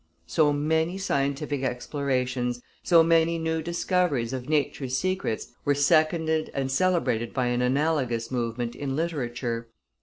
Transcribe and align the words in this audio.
So 0.25 0.51
many 0.51 0.97
scientific 0.97 1.61
explorations, 1.61 2.59
so 2.81 3.03
many 3.03 3.37
new 3.37 3.61
discoveries 3.61 4.33
of 4.33 4.49
nature's 4.49 4.97
secrets 4.97 5.53
were 5.63 5.75
seconded 5.75 6.49
and 6.55 6.71
celebrated 6.71 7.35
by 7.35 7.45
an 7.49 7.61
analogous 7.61 8.31
movement 8.31 8.75
in 8.75 8.95
literature. 8.95 9.69